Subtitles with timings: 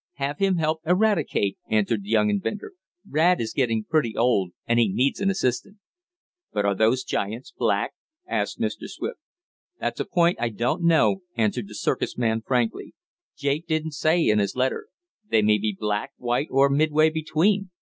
[0.13, 2.73] "Have him help Eradicate," answered the young inventor.
[3.07, 5.77] "Rad is getting pretty old, and he needs an assistant."
[6.51, 7.91] "But are these giants black?"
[8.25, 8.89] asked Mr.
[8.89, 9.19] Swift.
[9.79, 12.95] "That's a point I don't know," answered the circus man frankly.
[13.37, 14.87] "Jake didn't say in his letter.
[15.29, 17.69] They may be black, white or midway between.